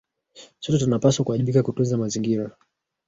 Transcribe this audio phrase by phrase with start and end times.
[0.59, 2.51] Sote tunapaswa kuwajibika kutunza mazingira